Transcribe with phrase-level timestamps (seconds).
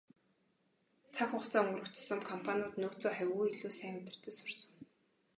[1.15, 4.71] Цаг хугацаа өнгөрөх тусам компаниуд нөөцөө хавьгүй илүү сайн удирдаж сурсан.